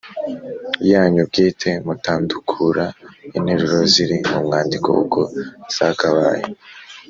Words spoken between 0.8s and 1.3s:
yanyu